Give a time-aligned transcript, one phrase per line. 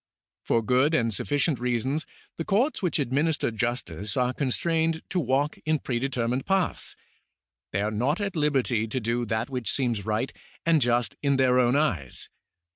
[0.41, 2.07] For good and sufficient reasons
[2.37, 6.95] the courts which administer justice are constrained to walk in predetermined paths.
[7.71, 10.33] They are not at liberty to do that which seems right
[10.65, 12.31] and just in their own eyes.